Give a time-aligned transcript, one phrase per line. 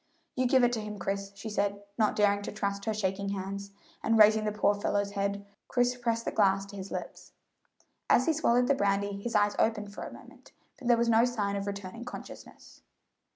[0.35, 3.69] "You give it to him, Chris," she said, not daring to trust her shaking hands;
[4.01, 7.33] and raising the poor fellow's head, Chris pressed the glass to his lips.
[8.09, 11.23] As he swallowed the brandy his eyes opened for a moment, but there was no
[11.23, 12.81] sign of returning consciousness.